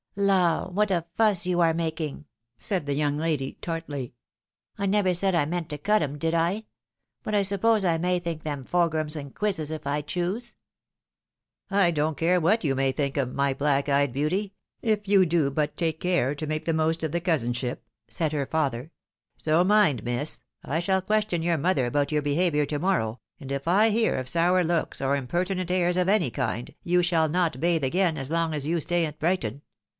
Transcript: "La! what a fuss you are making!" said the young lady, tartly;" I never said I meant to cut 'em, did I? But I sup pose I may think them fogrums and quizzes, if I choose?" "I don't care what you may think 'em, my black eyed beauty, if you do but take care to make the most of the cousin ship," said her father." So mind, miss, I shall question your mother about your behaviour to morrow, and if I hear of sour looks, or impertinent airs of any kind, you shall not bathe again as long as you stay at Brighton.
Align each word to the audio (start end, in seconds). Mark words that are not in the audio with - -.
"La! 0.17 0.67
what 0.67 0.89
a 0.91 1.05
fuss 1.15 1.45
you 1.45 1.61
are 1.61 1.73
making!" 1.75 2.25
said 2.57 2.85
the 2.85 2.95
young 2.95 3.17
lady, 3.17 3.53
tartly;" 3.61 4.13
I 4.79 4.85
never 4.85 5.13
said 5.13 5.35
I 5.35 5.45
meant 5.45 5.69
to 5.69 5.77
cut 5.77 6.01
'em, 6.01 6.17
did 6.17 6.33
I? 6.33 6.65
But 7.23 7.33
I 7.35 7.43
sup 7.43 7.61
pose 7.61 7.85
I 7.85 7.97
may 7.99 8.19
think 8.19 8.43
them 8.43 8.65
fogrums 8.65 9.15
and 9.15 9.33
quizzes, 9.33 9.71
if 9.71 9.85
I 9.87 10.01
choose?" 10.01 10.55
"I 11.71 11.91
don't 11.91 12.17
care 12.17 12.41
what 12.41 12.63
you 12.63 12.75
may 12.75 12.91
think 12.91 13.15
'em, 13.17 13.35
my 13.35 13.53
black 13.53 13.87
eyed 13.87 14.11
beauty, 14.11 14.53
if 14.81 15.07
you 15.07 15.25
do 15.25 15.49
but 15.51 15.77
take 15.77 16.01
care 16.01 16.35
to 16.35 16.47
make 16.47 16.65
the 16.65 16.73
most 16.73 17.03
of 17.03 17.11
the 17.13 17.21
cousin 17.21 17.53
ship," 17.53 17.85
said 18.09 18.33
her 18.33 18.47
father." 18.47 18.91
So 19.37 19.63
mind, 19.63 20.03
miss, 20.03 20.41
I 20.63 20.79
shall 20.79 21.01
question 21.01 21.41
your 21.43 21.57
mother 21.59 21.85
about 21.85 22.11
your 22.11 22.23
behaviour 22.23 22.65
to 22.65 22.79
morrow, 22.79 23.21
and 23.39 23.49
if 23.51 23.65
I 23.67 23.91
hear 23.91 24.15
of 24.15 24.27
sour 24.27 24.61
looks, 24.63 24.99
or 24.99 25.15
impertinent 25.15 25.71
airs 25.71 25.95
of 25.95 26.09
any 26.09 26.31
kind, 26.31 26.73
you 26.83 27.01
shall 27.01 27.29
not 27.29 27.61
bathe 27.61 27.83
again 27.83 28.17
as 28.17 28.31
long 28.31 28.53
as 28.53 28.67
you 28.67 28.81
stay 28.81 29.05
at 29.05 29.17
Brighton. 29.19 29.61